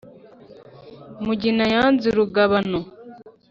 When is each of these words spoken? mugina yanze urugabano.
mugina 1.25 1.63
yanze 1.75 2.05
urugabano. 2.11 2.79